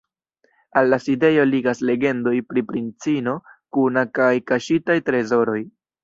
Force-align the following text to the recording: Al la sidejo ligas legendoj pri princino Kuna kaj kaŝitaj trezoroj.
Al 0.79 0.87
la 0.91 0.97
sidejo 1.07 1.41
ligas 1.49 1.81
legendoj 1.89 2.33
pri 2.53 2.63
princino 2.71 3.35
Kuna 3.77 4.05
kaj 4.19 4.31
kaŝitaj 4.53 4.97
trezoroj. 5.11 5.59